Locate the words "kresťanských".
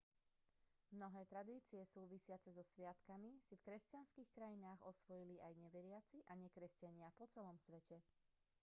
3.69-4.33